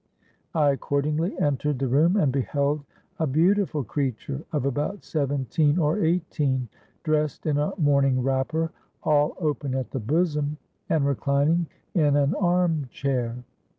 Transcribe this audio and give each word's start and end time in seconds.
I 0.55 0.71
accordingly 0.71 1.37
entered 1.39 1.77
the 1.77 1.87
room 1.87 2.17
and 2.17 2.31
beheld 2.31 2.83
a 3.19 3.27
beautiful 3.27 3.83
creature 3.83 4.41
of 4.51 4.65
about 4.65 5.03
seventeen 5.03 5.77
or 5.77 6.03
eighteen, 6.03 6.69
dressed 7.03 7.45
in 7.45 7.59
a 7.59 7.73
morning 7.77 8.23
wrapper, 8.23 8.71
all 9.03 9.35
open 9.39 9.75
at 9.75 9.91
the 9.91 9.99
bosom, 9.99 10.57
and 10.89 11.05
reclining 11.05 11.67
in 11.93 12.15
an 12.15 12.33
arm 12.33 12.87
chair. 12.89 13.43